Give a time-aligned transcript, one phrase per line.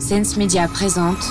[0.00, 1.22] Sense Media présente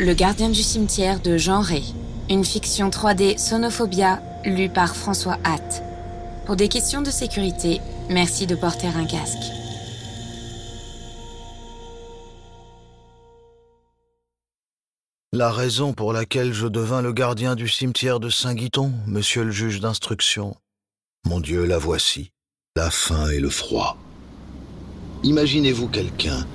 [0.00, 1.82] Le gardien du cimetière de Jean Rey,
[2.28, 5.84] une fiction 3D Sonophobia lue par François Hatt.
[6.46, 9.38] Pour des questions de sécurité, merci de porter un casque.
[15.32, 19.78] La raison pour laquelle je devins le gardien du cimetière de Saint-Guiton, monsieur le juge
[19.78, 20.56] d'instruction.
[21.24, 22.32] Mon Dieu, la voici.
[22.74, 23.96] La faim et le froid.
[25.22, 26.46] Imaginez-vous quelqu'un,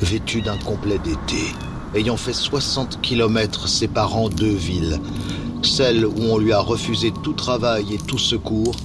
[0.00, 1.52] vêtu d'un complet d'été,
[1.94, 4.98] ayant fait 60 kilomètres séparant deux villes,
[5.62, 8.76] celle où on lui a refusé tout travail et tout secours,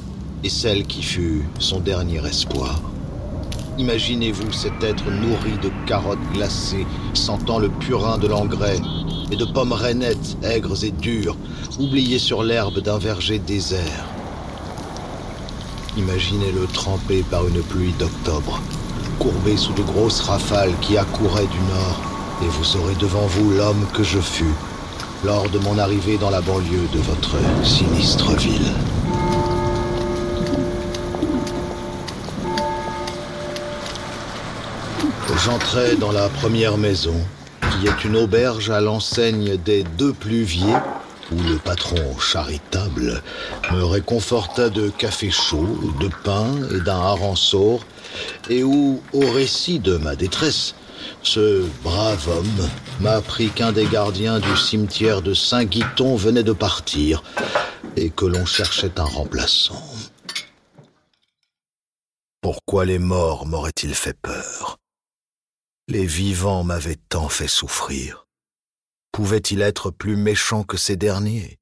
[0.44, 2.82] et celle qui fut son dernier espoir.
[3.78, 8.82] Imaginez-vous cet être nourri de carottes glacées, sentant le purin de l'engrais,
[9.32, 11.38] et de pommes rainettes aigres et dures,
[11.80, 14.06] oubliées sur l'herbe d'un verger désert.
[15.98, 18.60] Imaginez-le trempé par une pluie d'octobre,
[19.20, 22.02] courbé sous de grosses rafales qui accouraient du nord,
[22.42, 24.54] et vous aurez devant vous l'homme que je fus
[25.24, 28.72] lors de mon arrivée dans la banlieue de votre sinistre ville.
[35.46, 37.16] J'entrai dans la première maison,
[37.62, 40.76] qui est une auberge à l'enseigne des deux pluviers,
[41.32, 43.24] où le patron charitable
[43.72, 47.80] me réconforta de café chaud, de pain et d'un harançor,
[48.50, 50.76] et où, au récit de ma détresse,
[51.24, 57.24] ce brave homme m'a appris qu'un des gardiens du cimetière de Saint-Guiton venait de partir
[57.96, 59.84] et que l'on cherchait un remplaçant.
[62.42, 64.78] Pourquoi les morts m'auraient-ils fait peur?
[65.88, 68.26] Les vivants m'avaient tant fait souffrir.
[69.12, 71.59] Pouvait-il être plus méchant que ces derniers?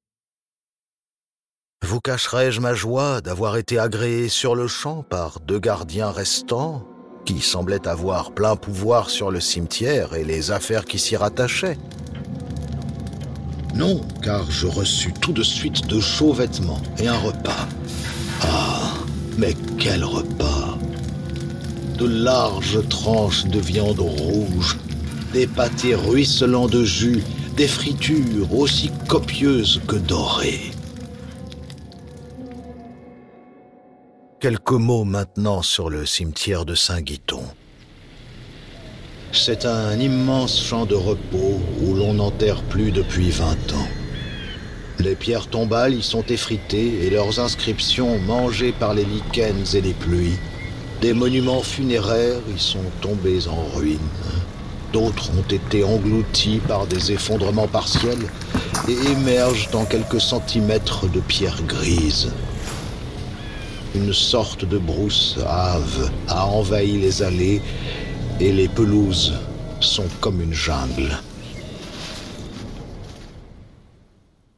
[1.86, 6.84] Vous cacherai-je ma joie d'avoir été agréé sur le champ par deux gardiens restants
[7.24, 11.78] qui semblaient avoir plein pouvoir sur le cimetière et les affaires qui s'y rattachaient?
[13.74, 17.68] Non, car je reçus tout de suite de chauds vêtements et un repas.
[18.42, 18.94] Ah,
[19.38, 20.76] mais quel repas
[21.96, 24.76] De larges tranches de viande rouge,
[25.32, 27.22] des pâtés ruisselants de jus,
[27.56, 30.67] des fritures aussi copieuses que dorées.
[34.40, 37.42] Quelques mots maintenant sur le cimetière de Saint-Guiton.
[39.32, 43.88] C'est un immense champ de repos où l'on n'enterre plus depuis vingt ans.
[45.00, 49.92] Les pierres tombales y sont effritées et leurs inscriptions mangées par les lichens et les
[49.92, 50.38] pluies.
[51.00, 53.98] Des monuments funéraires y sont tombés en ruine.
[54.92, 58.30] D'autres ont été engloutis par des effondrements partiels
[58.86, 62.30] et émergent dans quelques centimètres de pierres grises
[63.94, 67.62] une sorte de brousse hâve a envahi les allées
[68.40, 69.34] et les pelouses
[69.80, 71.18] sont comme une jungle.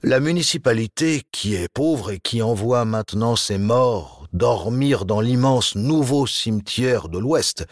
[0.02, 6.26] La municipalité, qui est pauvre et qui envoie maintenant ses morts dormir dans l'immense nouveau
[6.26, 7.66] cimetière de l'Ouest,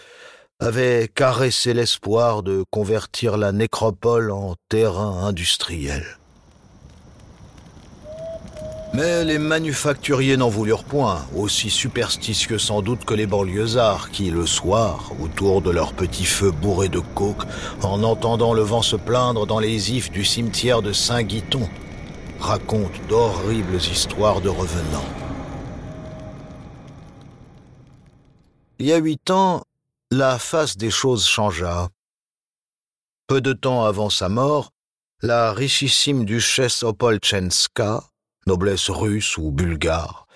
[0.61, 6.18] avait caressé l'espoir de convertir la nécropole en terrain industriel.
[8.99, 14.45] Mais les manufacturiers n'en voulurent point, aussi superstitieux sans doute que les banlieusards qui, le
[14.45, 17.45] soir, autour de leur petit feu bourré de coke,
[17.85, 21.69] en entendant le vent se plaindre dans les ifs du cimetière de Saint-Guiton,
[22.41, 25.09] racontent d'horribles histoires de revenants.
[28.81, 29.63] Il y a huit ans,
[30.11, 31.89] la face des choses changea.
[33.29, 34.73] Peu de temps avant sa mort,
[35.23, 38.03] la richissime duchesse Opolchenska,
[38.49, 40.27] noblesse russe ou bulgare,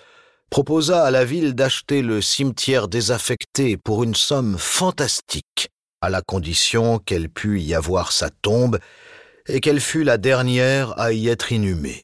[0.51, 5.71] proposa à la ville d'acheter le cimetière désaffecté pour une somme fantastique,
[6.03, 8.79] à la condition qu'elle pût y avoir sa tombe
[9.47, 12.03] et qu'elle fût la dernière à y être inhumée.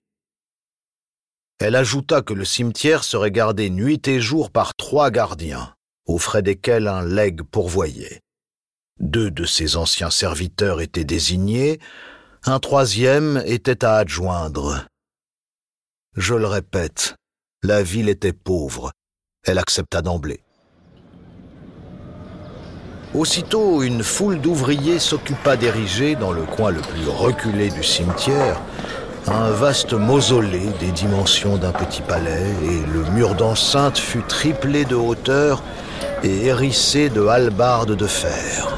[1.61, 5.75] Elle ajouta que le cimetière serait gardé nuit et jour par trois gardiens,
[6.07, 8.23] aux frais desquels un legs pourvoyait.
[8.99, 11.81] Deux de ses anciens serviteurs étaient désignés,
[12.45, 14.87] un troisième était à adjoindre,
[16.17, 17.17] je le répète,
[17.63, 18.93] la ville était pauvre.
[19.47, 20.43] Elle accepta d'emblée.
[23.15, 28.61] Aussitôt, une foule d'ouvriers s'occupa d'ériger, dans le coin le plus reculé du cimetière,
[29.27, 34.95] un vaste mausolée des dimensions d'un petit palais, et le mur d'enceinte fut triplé de
[34.95, 35.63] hauteur
[36.23, 38.77] et hérissé de hallebardes de fer.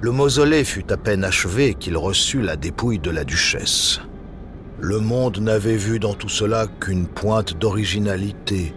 [0.00, 4.00] Le mausolée fut à peine achevé qu'il reçut la dépouille de la duchesse.
[4.82, 8.74] Le monde n'avait vu dans tout cela qu'une pointe d'originalité,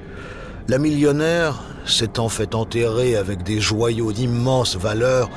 [0.67, 5.29] la millionnaire, s'étant fait enterrer avec des joyaux d'immense valeur,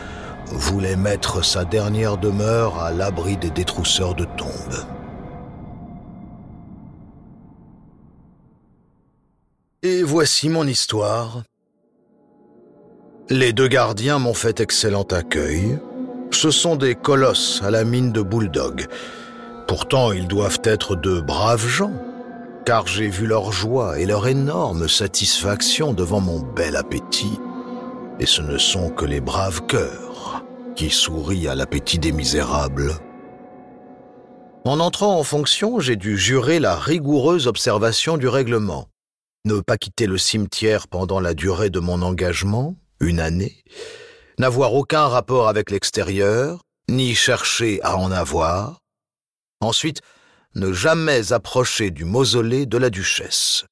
[0.46, 4.86] voulait mettre sa dernière demeure à l'abri des détrousseurs de tombes.
[9.82, 11.42] Et voici mon histoire.
[13.28, 15.78] Les deux gardiens m'ont fait excellent accueil.
[16.32, 18.86] Ce sont des colosses à la mine de Bulldog.
[19.68, 21.92] Pourtant, ils doivent être de braves gens
[22.66, 27.38] car j'ai vu leur joie et leur énorme satisfaction devant mon bel appétit,
[28.18, 30.42] et ce ne sont que les braves cœurs
[30.74, 32.92] qui sourient à l'appétit des misérables.
[34.64, 38.88] En entrant en fonction, j'ai dû jurer la rigoureuse observation du règlement,
[39.44, 43.62] ne pas quitter le cimetière pendant la durée de mon engagement, une année,
[44.40, 48.80] n'avoir aucun rapport avec l'extérieur, ni chercher à en avoir.
[49.60, 50.02] Ensuite,
[50.54, 53.64] ne jamais approcher du mausolée de la duchesse.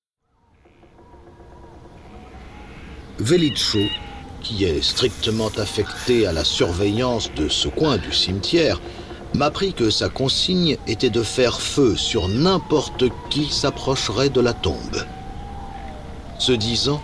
[3.18, 3.80] Velicho,
[4.42, 8.80] qui est strictement affecté à la surveillance de ce coin du cimetière,
[9.34, 15.04] m'apprit que sa consigne était de faire feu sur n'importe qui s'approcherait de la tombe.
[16.38, 17.02] Ce disant,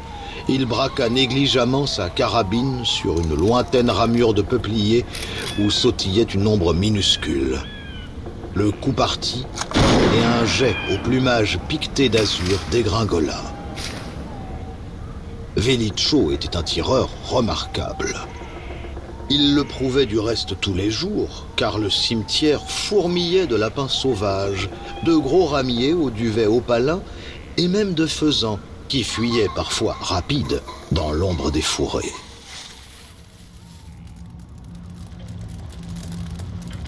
[0.48, 5.04] il braqua négligemment sa carabine sur une lointaine ramure de peuplier
[5.58, 7.58] où sautillait une ombre minuscule
[8.54, 13.40] le coup parti, et un jet au plumage piqueté d'azur dégringola.
[15.56, 18.14] Velicho était un tireur remarquable.
[19.28, 24.68] Il le prouvait du reste tous les jours, car le cimetière fourmillait de lapins sauvages,
[25.04, 27.00] de gros ramiers au duvet opalin,
[27.56, 28.58] et même de faisans
[28.88, 32.12] qui fuyaient parfois rapides dans l'ombre des fourrés.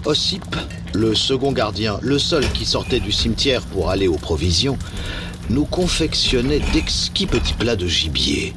[0.05, 0.55] Ossip,
[0.93, 4.77] le second gardien, le seul qui sortait du cimetière pour aller aux provisions,
[5.49, 8.53] nous confectionnait d'exquis petits plats de gibier.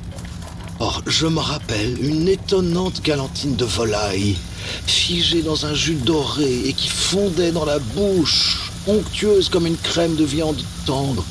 [0.79, 4.37] Or, je me rappelle une étonnante galantine de volaille,
[4.87, 10.17] figée dans un jus doré et qui fondait dans la bouche, onctueuse comme une crème
[10.17, 11.25] de viande tendre,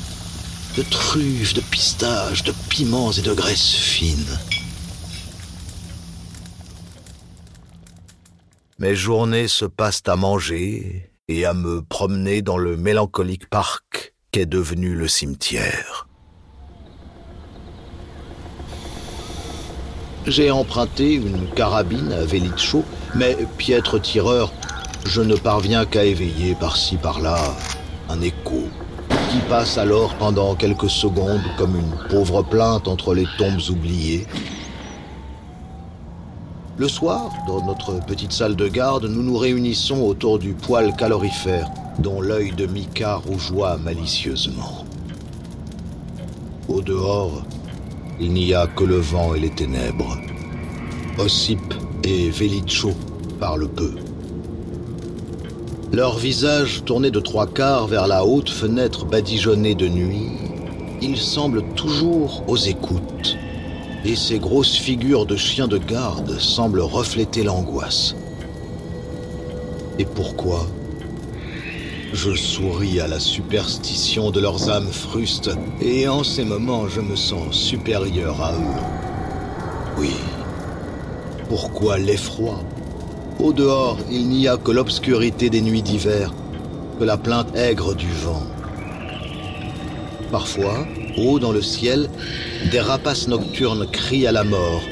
[0.76, 4.38] de truffes, de pistaches, de piments et de graisses fines.
[8.78, 14.44] Mes journées se passent à manger et à me promener dans le mélancolique parc qu'est
[14.44, 16.06] devenu le cimetière.
[20.26, 22.84] J'ai emprunté une carabine à Velicho,
[23.14, 24.52] mais piètre tireur,
[25.06, 27.38] je ne parviens qu'à éveiller par-ci par-là
[28.10, 28.64] un écho
[29.30, 34.26] qui passe alors pendant quelques secondes comme une pauvre plainte entre les tombes oubliées
[36.78, 41.70] le soir, dans notre petite salle de garde, nous nous réunissons autour du poêle calorifère,
[41.98, 44.84] dont l'œil de Mika rougeoie malicieusement.
[46.68, 47.42] Au dehors,
[48.20, 50.18] il n'y a que le vent et les ténèbres.
[51.18, 51.74] Ossip
[52.04, 52.92] et Velicho
[53.40, 53.94] parlent peu.
[55.92, 60.28] Leurs visages tournés de trois quarts vers la haute fenêtre badigeonnée de nuit,
[61.00, 63.38] ils semblent toujours aux écoutes
[64.06, 68.14] et ces grosses figures de chiens de garde semblent refléter l'angoisse.
[69.98, 70.66] Et pourquoi
[72.12, 75.50] Je souris à la superstition de leurs âmes frustes,
[75.80, 78.80] et en ces moments je me sens supérieur à eux.
[79.98, 80.12] Oui.
[81.48, 82.60] Pourquoi l'effroi?
[83.40, 86.32] Au dehors, il n'y a que l'obscurité des nuits d'hiver,
[87.00, 88.42] que la plainte aigre du vent.
[90.30, 90.86] Parfois,
[91.18, 92.08] haut dans le ciel,
[92.70, 94.82] des rapaces nocturnes crient à la mort.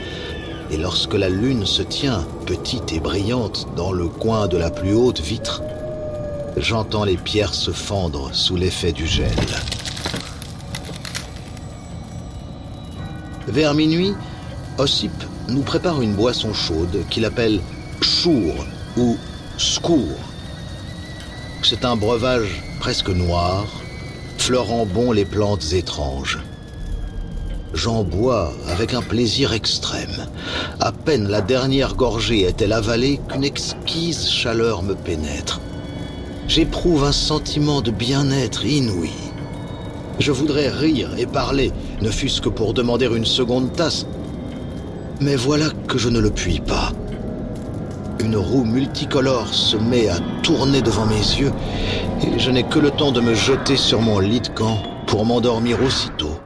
[0.71, 4.95] Et lorsque la lune se tient, petite et brillante, dans le coin de la plus
[4.95, 5.62] haute vitre,
[6.57, 9.31] j'entends les pierres se fendre sous l'effet du gel.
[13.47, 14.14] Vers minuit,
[14.78, 15.12] Ossip
[15.49, 17.61] nous prépare une boisson chaude qu'il appelle
[18.00, 18.52] chour
[18.97, 19.16] ou
[19.59, 20.16] scour.
[21.62, 23.66] C'est un breuvage presque noir,
[24.44, 26.38] fleurant bon les plantes étranges.
[27.72, 30.26] J'en bois avec un plaisir extrême.
[30.80, 35.62] À peine la dernière gorgée est-elle avalée qu'une exquise chaleur me pénètre.
[36.46, 39.12] J'éprouve un sentiment de bien-être inouï.
[40.18, 41.72] Je voudrais rire et parler,
[42.02, 44.04] ne fût-ce que pour demander une seconde tasse.
[45.22, 46.92] Mais voilà que je ne le puis pas
[48.21, 51.52] une roue multicolore se met à tourner devant mes yeux
[52.23, 55.25] et je n'ai que le temps de me jeter sur mon lit de camp pour
[55.25, 56.38] m'endormir aussitôt.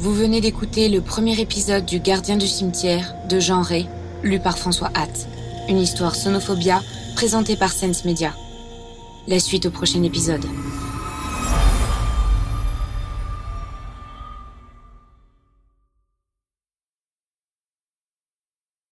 [0.00, 3.86] Vous venez d'écouter le premier épisode du Gardien du cimetière de Jean Ray,
[4.22, 5.28] lu par François Hatt.
[5.68, 6.80] Une histoire sonophobia
[7.16, 8.32] présentée par Sense Media.
[9.28, 10.46] La suite au prochain épisode.